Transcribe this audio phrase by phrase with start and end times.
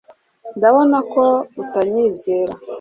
[0.57, 1.23] Ndabona ko
[1.61, 2.53] utanyizera